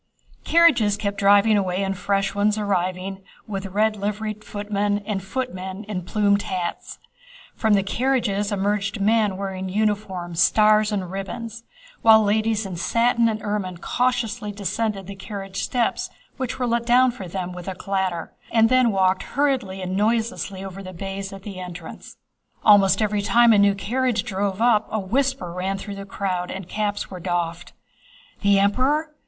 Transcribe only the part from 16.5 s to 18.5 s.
were let down for them with a clatter,